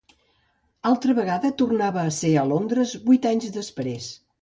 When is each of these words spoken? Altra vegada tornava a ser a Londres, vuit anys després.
Altra 0.91 1.15
vegada 1.19 1.53
tornava 1.61 2.07
a 2.07 2.17
ser 2.23 2.35
a 2.35 2.49
Londres, 2.55 2.99
vuit 3.11 3.33
anys 3.37 3.51
després. 3.63 4.15